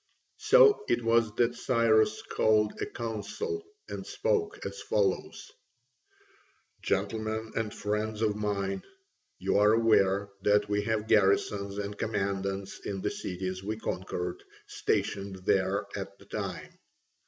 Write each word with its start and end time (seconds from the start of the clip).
So 0.39 0.83
it 0.89 1.03
was 1.03 1.31
that 1.35 1.53
Cyrus 1.53 2.23
called 2.23 2.81
a 2.81 2.87
council 2.87 3.63
and 3.87 4.03
spoke 4.03 4.65
as 4.65 4.81
follows: 4.81 5.51
"Gentlemen 6.81 7.51
and 7.55 7.71
friends 7.71 8.23
of 8.23 8.35
mine, 8.35 8.81
you 9.37 9.59
are 9.59 9.73
aware 9.73 10.29
that 10.41 10.67
we 10.67 10.81
have 10.85 11.07
garrisons 11.07 11.77
and 11.77 11.95
commandants 11.95 12.79
in 12.79 13.01
the 13.01 13.11
cities 13.11 13.61
we 13.63 13.77
conquered, 13.77 14.43
stationed 14.65 15.35
there 15.45 15.85
at 15.95 16.17
the 16.17 16.25
time. 16.25 16.79